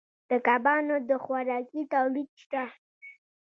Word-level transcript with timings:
د 0.29 0.31
کبانو 0.47 0.95
د 1.09 1.11
خوراکې 1.23 1.81
تولید 1.93 2.29
شته 2.41 2.63